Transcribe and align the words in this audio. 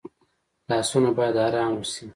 لاسونه 0.69 1.09
باید 1.17 1.35
آرام 1.45 1.71
وشي 1.77 2.05